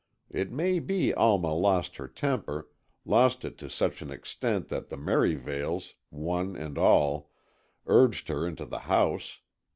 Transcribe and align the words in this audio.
It 0.31 0.51
may 0.51 0.79
be 0.79 1.13
Alma 1.13 1.53
lost 1.53 1.97
her 1.97 2.07
temper, 2.07 2.67
lost 3.05 3.45
it 3.45 3.55
to 3.59 3.69
such 3.69 4.01
an 4.01 4.09
extent 4.09 4.67
that 4.69 4.89
the 4.89 4.97
Merivales, 4.97 5.93
one 6.09 6.55
and 6.55 6.75
all, 6.75 7.29
urged 7.85 8.27
her 8.27 8.47
into 8.47 8.65
the 8.65 8.79
house. 8.89 9.41